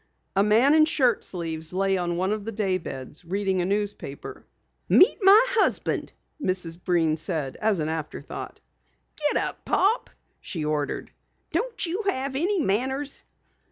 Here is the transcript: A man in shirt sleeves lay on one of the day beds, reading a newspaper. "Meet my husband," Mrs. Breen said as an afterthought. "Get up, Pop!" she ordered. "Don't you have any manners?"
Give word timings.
A 0.35 0.41
man 0.41 0.73
in 0.73 0.85
shirt 0.85 1.23
sleeves 1.23 1.73
lay 1.73 1.95
on 1.95 2.17
one 2.17 2.31
of 2.31 2.43
the 2.43 2.51
day 2.51 2.79
beds, 2.79 3.23
reading 3.23 3.61
a 3.61 3.65
newspaper. 3.65 4.47
"Meet 4.89 5.19
my 5.21 5.39
husband," 5.49 6.11
Mrs. 6.41 6.83
Breen 6.83 7.17
said 7.17 7.55
as 7.57 7.77
an 7.77 7.87
afterthought. 7.87 8.59
"Get 9.15 9.37
up, 9.37 9.63
Pop!" 9.63 10.09
she 10.39 10.65
ordered. 10.65 11.11
"Don't 11.51 11.85
you 11.85 12.01
have 12.07 12.35
any 12.35 12.59
manners?" 12.59 13.23